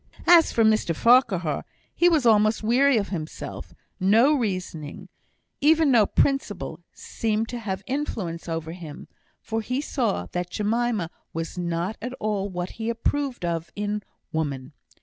[0.25, 1.63] As for Mr Farquhar,
[1.93, 5.09] he was almost weary of himself; no reasoning,
[5.59, 9.07] even no principle, seemed to have influence over him,
[9.43, 14.01] for he saw that Jemima was not at all what he approved of in
[14.31, 14.73] woman.